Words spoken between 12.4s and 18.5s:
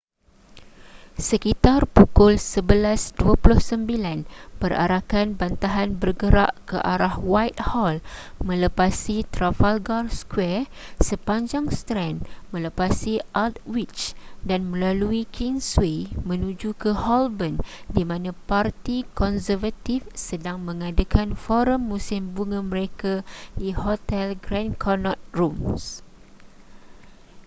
melepasi aldwych dan melalui kingsway menuju ke holborn di mana